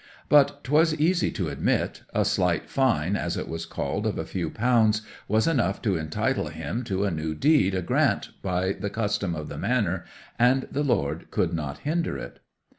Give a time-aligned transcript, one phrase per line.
[0.29, 5.45] But 'twas easy to admit—a slight "fine," as 'twas called, of a few pounds, was
[5.45, 9.59] enough to entitle him to a new deed o' grant by the custom of the
[9.59, 10.05] manor;
[10.39, 12.39] and the lord could not hinder it.